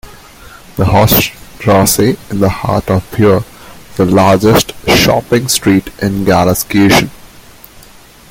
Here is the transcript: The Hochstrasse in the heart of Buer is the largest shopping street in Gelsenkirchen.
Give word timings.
The 0.77 0.85
Hochstrasse 0.85 2.17
in 2.31 2.39
the 2.39 2.49
heart 2.49 2.89
of 2.89 3.03
Buer 3.11 3.43
is 3.91 3.97
the 3.97 4.05
largest 4.05 4.73
shopping 4.89 5.47
street 5.47 5.89
in 6.01 6.25
Gelsenkirchen. 6.25 7.11